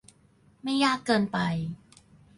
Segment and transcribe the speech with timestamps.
[0.63, 1.37] ไม่ยากเกินไป